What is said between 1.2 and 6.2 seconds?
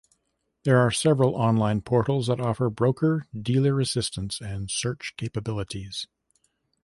online portals that offer broker dealer assistance and search capabilities.